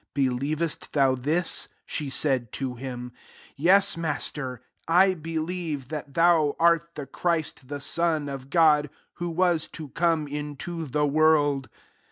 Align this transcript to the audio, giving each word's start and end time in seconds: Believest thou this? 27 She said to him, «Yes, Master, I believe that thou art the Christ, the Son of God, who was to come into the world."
Believest 0.15 0.93
thou 0.93 1.13
this? 1.13 1.67
27 1.85 1.85
She 1.85 2.09
said 2.09 2.51
to 2.53 2.73
him, 2.73 3.11
«Yes, 3.55 3.95
Master, 3.95 4.63
I 4.87 5.13
believe 5.13 5.89
that 5.89 6.15
thou 6.15 6.55
art 6.59 6.95
the 6.95 7.05
Christ, 7.05 7.67
the 7.67 7.79
Son 7.79 8.27
of 8.27 8.49
God, 8.49 8.89
who 9.17 9.29
was 9.29 9.67
to 9.77 9.89
come 9.89 10.27
into 10.27 10.87
the 10.87 11.05
world." 11.05 11.69